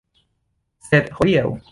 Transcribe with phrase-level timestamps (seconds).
[0.87, 1.45] Sed hodiaŭ?